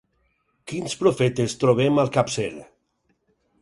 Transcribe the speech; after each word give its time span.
Quins 0.71 0.95
profetes 1.03 1.57
trobem 1.65 2.03
al 2.05 2.13
capcer? 2.19 2.51